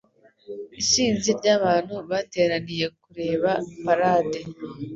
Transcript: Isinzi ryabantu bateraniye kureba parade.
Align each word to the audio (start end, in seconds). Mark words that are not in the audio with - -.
Isinzi 0.81 1.29
ryabantu 1.39 1.95
bateraniye 2.09 2.85
kureba 3.03 3.51
parade. 3.83 4.39